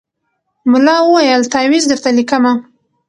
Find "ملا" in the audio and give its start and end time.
0.71-0.95